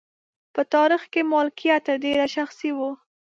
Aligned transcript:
په 0.53 0.61
تاریخ 0.73 1.03
کې 1.13 1.21
مالکیت 1.33 1.81
تر 1.87 1.95
ډېره 2.03 2.27
شخصي 2.35 2.71
و. 2.77 2.79